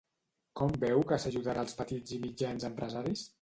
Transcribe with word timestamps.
Com 0.61 0.71
veu 0.83 1.03
que 1.11 1.19
s'ajudarà 1.25 1.67
als 1.67 1.77
petits 1.83 2.17
i 2.19 2.21
mitjans 2.25 2.67
empresaris? 2.73 3.25